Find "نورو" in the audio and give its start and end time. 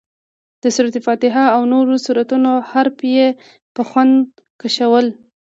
1.73-1.93